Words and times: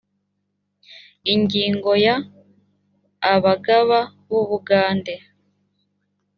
ingingo 1.33 1.91
ya…: 2.05 2.15
abagaba 3.33 3.99
b’ubugande 4.27 5.15